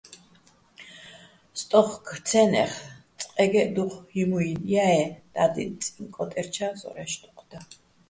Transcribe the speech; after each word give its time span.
სტო́უხკო̆-ცე́ნეხ 1.59 2.73
წყეგეჸ 3.19 3.67
დუჴ 3.75 3.89
ჰიმუჲ 4.13 4.49
ჲა-ე́ 4.69 5.05
და́დიწიჼ 5.33 6.03
კო́ტერჩა́ 6.15 6.71
ზორაჲშ 6.79 7.13
დუჴ 7.21 7.39
და. 7.49 7.59